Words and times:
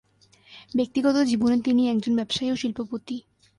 ব্যক্তিগত 0.75 1.15
জীবনে 1.23 1.57
তিনি 1.61 1.81
একজন 1.89 2.13
ব্যবসায়ী 2.15 2.49
ও 2.51 2.55
শিল্পপতি। 2.55 3.17